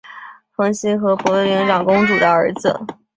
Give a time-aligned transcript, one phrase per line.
[0.55, 2.75] 冯熙和博陵长公主的儿子。